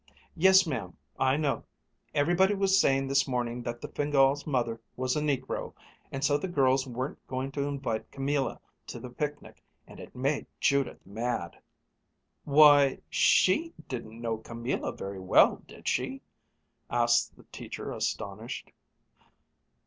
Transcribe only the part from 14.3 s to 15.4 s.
Camilla very